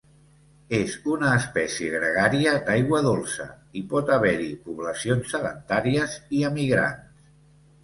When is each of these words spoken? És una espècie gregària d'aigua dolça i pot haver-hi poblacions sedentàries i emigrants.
És 0.77 0.93
una 1.15 1.27
espècie 1.41 1.91
gregària 1.95 2.55
d'aigua 2.71 3.03
dolça 3.09 3.47
i 3.83 3.85
pot 3.93 4.11
haver-hi 4.17 4.49
poblacions 4.65 5.31
sedentàries 5.37 6.19
i 6.41 6.45
emigrants. 6.53 7.33